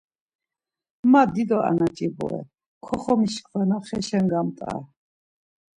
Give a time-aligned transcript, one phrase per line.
[1.11, 2.41] Ma dido anaç̌i bore,
[2.85, 4.81] koxomişkvana xeşen gamt̆are.